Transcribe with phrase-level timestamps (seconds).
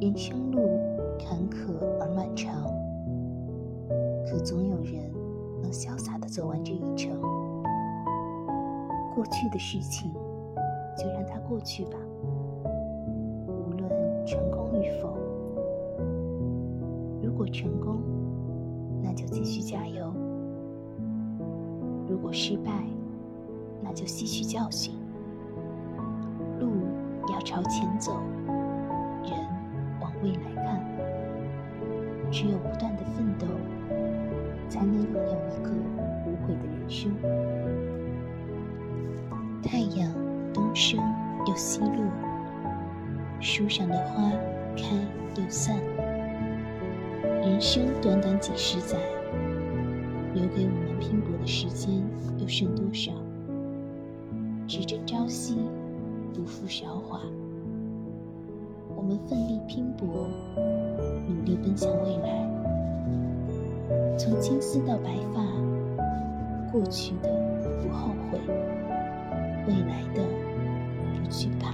[0.00, 0.60] 人生路
[1.18, 2.54] 坎坷而漫长，
[4.30, 5.10] 可总有人
[5.60, 7.20] 能潇洒的走完这一程。
[9.12, 10.12] 过去的事情，
[10.96, 11.98] 就让它过去吧。
[13.48, 15.16] 无论成功与否，
[17.20, 18.00] 如果成功，
[19.02, 20.12] 那就继续加油；
[22.08, 22.86] 如果失败，
[23.82, 24.94] 那就吸取教训。
[26.60, 26.68] 路
[27.32, 28.12] 要朝前走，
[32.30, 33.46] 只有不断的奋斗，
[34.68, 35.70] 才能拥有一个
[36.26, 37.10] 无悔的人生。
[39.62, 40.12] 太阳
[40.52, 41.00] 东升
[41.46, 42.04] 又西落，
[43.40, 44.30] 树上的花
[44.76, 44.96] 开
[45.36, 45.76] 又散。
[47.42, 48.98] 人生短短几十载，
[50.34, 52.02] 留给我们拼搏的时间
[52.38, 53.12] 又剩多少？
[54.66, 55.56] 只争朝夕，
[56.34, 57.20] 不负韶华。
[58.94, 60.28] 我们奋力拼搏，
[64.28, 65.42] 从青丝到白发，
[66.70, 67.30] 过去的
[67.82, 68.38] 不后悔，
[69.66, 70.22] 未来的
[71.14, 71.72] 不惧怕。